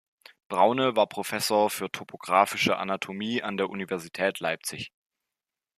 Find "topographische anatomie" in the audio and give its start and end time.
1.91-3.43